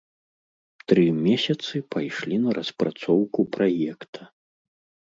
Тры 0.91 1.03
месяцы 1.27 1.75
пайшлі 1.97 2.35
на 2.47 2.51
распрацоўку 2.61 3.41
праекта. 3.59 4.19